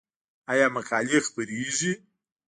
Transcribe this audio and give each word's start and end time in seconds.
آیا 0.51 0.67
مقالې 0.75 1.19
خپریږي؟ 1.27 1.91